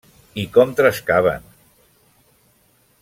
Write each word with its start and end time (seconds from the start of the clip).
I 0.43 0.45
com 0.55 0.71
trescaven! 0.79 1.45